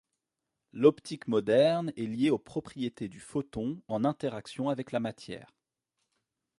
L'Optique 0.73 1.27
Moderne 1.27 1.93
est 1.95 2.07
liée 2.07 2.31
aux 2.31 2.39
propriétés 2.39 3.07
du 3.07 3.19
photon 3.19 3.83
en 3.87 4.03
interaction 4.03 4.69
avec 4.69 4.91
la 4.91 4.99
matière. 4.99 5.53